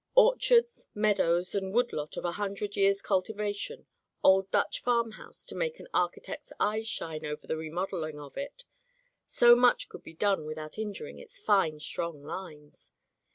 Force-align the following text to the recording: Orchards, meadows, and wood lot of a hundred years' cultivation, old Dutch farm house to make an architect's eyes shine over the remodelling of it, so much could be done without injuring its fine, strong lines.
Orchards, 0.15 0.87
meadows, 0.95 1.53
and 1.53 1.71
wood 1.75 1.93
lot 1.93 2.17
of 2.17 2.25
a 2.25 2.31
hundred 2.31 2.75
years' 2.75 3.03
cultivation, 3.03 3.85
old 4.23 4.49
Dutch 4.49 4.81
farm 4.81 5.11
house 5.11 5.45
to 5.45 5.53
make 5.53 5.79
an 5.79 5.87
architect's 5.93 6.51
eyes 6.59 6.87
shine 6.87 7.23
over 7.23 7.45
the 7.45 7.55
remodelling 7.55 8.19
of 8.19 8.35
it, 8.35 8.65
so 9.27 9.55
much 9.55 9.89
could 9.89 10.01
be 10.01 10.15
done 10.15 10.47
without 10.47 10.79
injuring 10.79 11.19
its 11.19 11.37
fine, 11.37 11.79
strong 11.79 12.23
lines. 12.23 12.93